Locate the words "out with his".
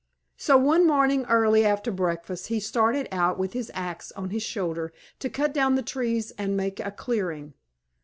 3.11-3.69